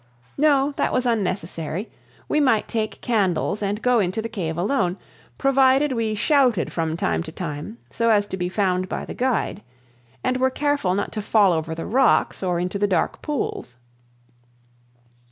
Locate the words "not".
10.95-11.11